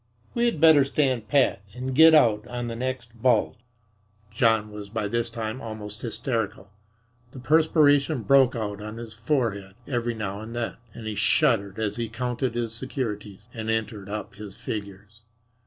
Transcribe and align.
We 0.33 0.45
had 0.45 0.59
better 0.59 0.83
stand 0.83 1.27
pat 1.27 1.61
and 1.75 1.93
get 1.93 2.15
out 2.15 2.47
on 2.47 2.69
the 2.69 2.75
next 2.75 3.21
bulge." 3.21 3.59
John 4.31 4.71
was 4.71 4.89
by 4.89 5.07
this 5.07 5.29
time 5.29 5.61
almost 5.61 6.01
hysterical. 6.01 6.71
The 7.33 7.39
perspiration 7.39 8.23
broke 8.23 8.55
out 8.55 8.81
on 8.81 8.97
his 8.97 9.13
forehead 9.13 9.75
every 9.85 10.15
now 10.15 10.41
and 10.41 10.55
then, 10.55 10.77
and 10.95 11.05
he 11.05 11.13
shuddered 11.13 11.77
as 11.77 11.97
he 11.97 12.09
counted 12.09 12.55
his 12.55 12.73
securities 12.73 13.45
and 13.53 13.69
entered 13.69 14.09
up 14.09 14.33
his 14.33 14.55
figures. 14.57 15.21